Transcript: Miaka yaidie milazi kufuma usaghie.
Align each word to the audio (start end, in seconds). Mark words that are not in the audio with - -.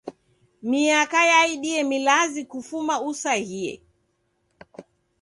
Miaka 0.69 1.19
yaidie 1.31 1.79
milazi 1.91 2.41
kufuma 2.51 2.95
usaghie. 3.09 3.73